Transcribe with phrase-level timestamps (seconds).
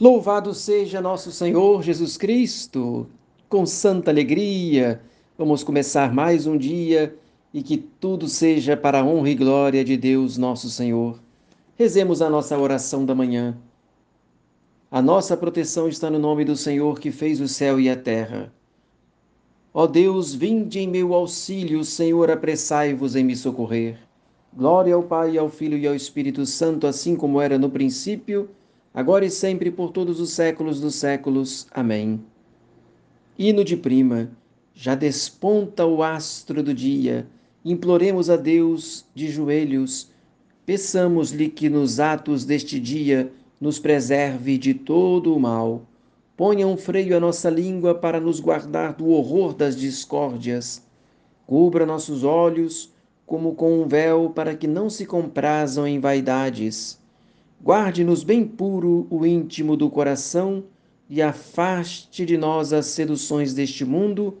[0.00, 3.06] Louvado seja nosso Senhor Jesus Cristo!
[3.48, 5.00] Com santa alegria,
[5.38, 7.16] vamos começar mais um dia
[7.52, 11.20] e que tudo seja para a honra e glória de Deus, nosso Senhor.
[11.76, 13.56] Rezemos a nossa oração da manhã.
[14.90, 18.52] A nossa proteção está no nome do Senhor que fez o céu e a terra.
[19.72, 23.96] Ó Deus, vinde em meu auxílio, Senhor, apressai-vos em me socorrer.
[24.52, 28.50] Glória ao Pai, ao Filho e ao Espírito Santo, assim como era no princípio,
[28.94, 31.66] agora e sempre por todos os séculos dos séculos.
[31.72, 32.24] Amém.
[33.36, 34.30] Hino de prima,
[34.72, 37.26] já desponta o astro do dia,
[37.64, 40.12] imploremos a Deus de joelhos,
[40.64, 45.82] peçamos-lhe que nos atos deste dia nos preserve de todo o mal.
[46.36, 50.82] Ponha um freio à nossa língua para nos guardar do horror das discórdias.
[51.46, 52.92] Cubra nossos olhos
[53.26, 57.00] como com um véu para que não se comprazam em vaidades
[57.64, 60.64] Guarde-nos bem puro o íntimo do coração
[61.08, 64.36] e afaste de nós as seduções deste mundo,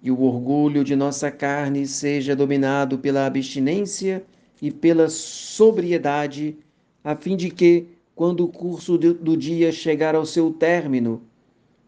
[0.00, 4.24] e o orgulho de nossa carne seja dominado pela abstinência
[4.62, 6.58] e pela sobriedade,
[7.02, 11.22] a fim de que, quando o curso do dia chegar ao seu término,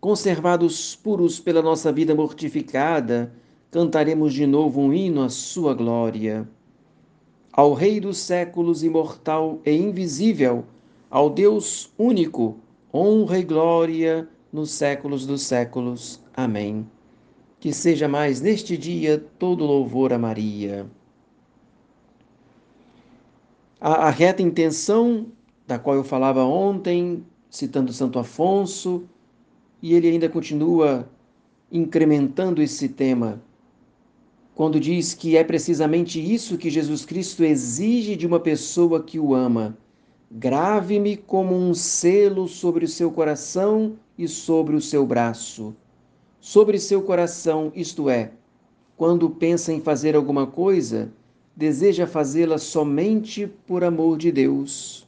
[0.00, 3.32] conservados puros pela nossa vida mortificada,
[3.68, 6.48] cantaremos de novo um hino à sua glória
[7.58, 10.64] ao Rei dos séculos, imortal e invisível,
[11.10, 12.56] ao Deus único,
[12.94, 16.22] honra e glória nos séculos dos séculos.
[16.36, 16.88] Amém.
[17.58, 20.86] Que seja mais neste dia todo louvor a Maria.
[23.80, 25.26] A, a reta intenção,
[25.66, 29.02] da qual eu falava ontem, citando Santo Afonso,
[29.82, 31.10] e ele ainda continua
[31.72, 33.42] incrementando esse tema
[34.58, 39.32] quando diz que é precisamente isso que Jesus Cristo exige de uma pessoa que o
[39.32, 39.78] ama.
[40.28, 45.76] Grave-me como um selo sobre o seu coração e sobre o seu braço.
[46.40, 48.32] Sobre seu coração, isto é,
[48.96, 51.08] quando pensa em fazer alguma coisa,
[51.54, 55.06] deseja fazê-la somente por amor de Deus.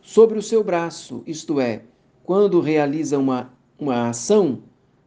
[0.00, 1.82] Sobre o seu braço, isto é,
[2.24, 4.60] quando realiza uma, uma ação,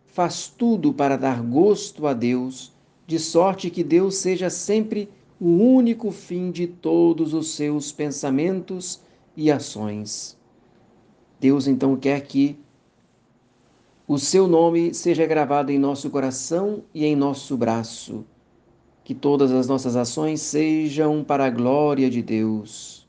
[0.05, 2.72] faz tudo para dar gosto a Deus
[3.05, 5.09] de sorte que Deus seja sempre
[5.39, 9.01] o único fim de todos os seus pensamentos
[9.35, 10.37] e ações.
[11.39, 12.57] Deus então quer que
[14.07, 18.25] o seu nome seja gravado em nosso coração e em nosso braço,
[19.03, 23.07] que todas as nossas ações sejam para a glória de Deus.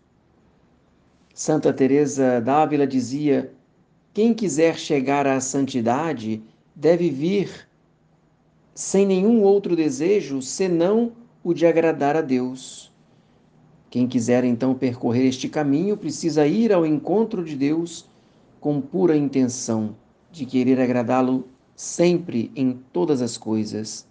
[1.33, 3.53] Santa Teresa d'Ávila dizia:
[4.13, 6.43] quem quiser chegar à santidade
[6.75, 7.69] deve vir
[8.75, 11.13] sem nenhum outro desejo senão
[11.43, 12.93] o de agradar a Deus.
[13.89, 18.09] Quem quiser então percorrer este caminho precisa ir ao encontro de Deus
[18.61, 19.95] com pura intenção
[20.33, 21.47] de querer agradá-lo
[21.77, 24.07] sempre em todas as coisas.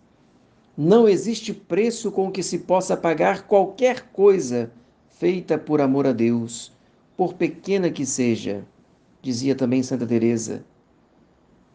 [0.78, 4.72] Não existe preço com que se possa pagar qualquer coisa
[5.10, 6.72] feita por amor a Deus,
[7.18, 8.66] por pequena que seja,
[9.22, 10.64] dizia também Santa Teresa.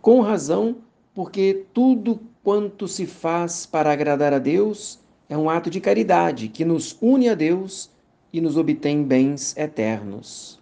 [0.01, 0.77] Com razão,
[1.15, 4.99] porque tudo quanto se faz para agradar a Deus
[5.29, 7.91] é um ato de caridade que nos une a Deus
[8.33, 10.59] e nos obtém bens eternos.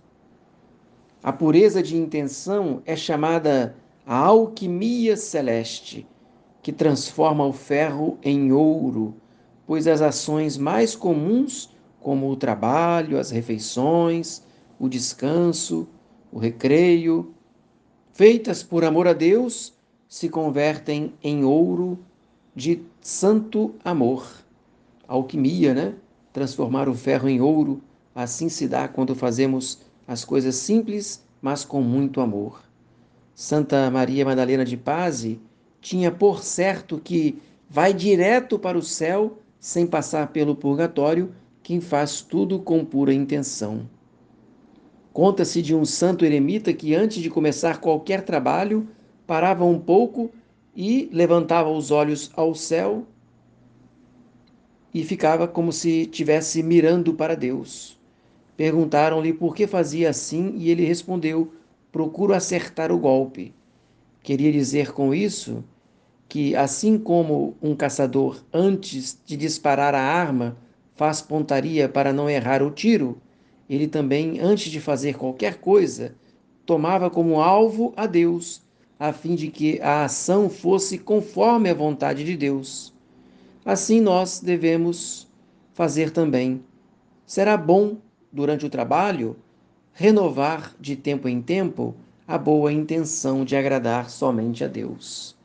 [1.22, 6.04] A pureza de intenção é chamada a alquimia celeste,
[6.60, 9.14] que transforma o ferro em ouro,
[9.64, 14.42] pois as ações mais comuns, como o trabalho, as refeições,
[14.76, 15.86] o descanso,
[16.32, 17.32] o recreio,
[18.12, 19.75] feitas por amor a Deus,
[20.09, 21.99] se convertem em ouro
[22.55, 24.27] de santo amor.
[25.06, 25.94] Alquimia, né?
[26.33, 27.81] Transformar o ferro em ouro,
[28.15, 32.62] assim se dá quando fazemos as coisas simples, mas com muito amor.
[33.34, 35.27] Santa Maria Madalena de Paz
[35.81, 42.21] tinha por certo que vai direto para o céu sem passar pelo purgatório quem faz
[42.21, 43.89] tudo com pura intenção.
[45.12, 48.86] Conta-se de um santo eremita que, antes de começar qualquer trabalho,
[49.27, 50.31] parava um pouco
[50.75, 53.07] e levantava os olhos ao céu
[54.93, 57.99] e ficava como se estivesse mirando para Deus.
[58.57, 61.53] Perguntaram-lhe por que fazia assim e ele respondeu:
[61.91, 63.55] Procuro acertar o golpe.
[64.23, 65.63] Queria dizer com isso
[66.28, 70.57] que, assim como um caçador, antes de disparar a arma,
[70.95, 73.21] faz pontaria para não errar o tiro,
[73.69, 76.15] ele também, antes de fazer qualquer coisa,
[76.65, 78.66] tomava como alvo a Deus
[78.98, 82.93] a fim de que a ação fosse conforme a vontade de Deus.
[83.65, 85.28] Assim nós devemos
[85.75, 86.63] fazer também.
[87.27, 87.98] Será bom,
[88.33, 89.37] durante o trabalho,
[89.93, 91.95] renovar de tempo em tempo
[92.27, 95.37] a boa intenção de agradar somente a Deus.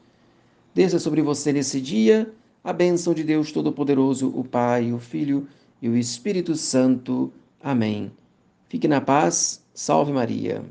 [0.74, 2.32] Desça sobre você nesse dia
[2.64, 5.48] a bênção de Deus Todo-Poderoso, o Pai, o Filho
[5.82, 7.32] e o Espírito Santo.
[7.62, 8.12] Amém.
[8.70, 9.62] Fique na paz.
[9.74, 10.64] Salve Maria.